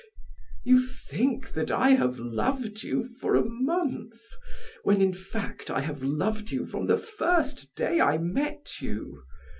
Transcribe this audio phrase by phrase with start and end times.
[0.63, 4.19] You think that I have loved you for a month,
[4.81, 9.21] when in fact I have loved you from the first day I met you.